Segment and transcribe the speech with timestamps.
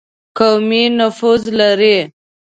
[0.37, 1.97] قومي نفوذ لري.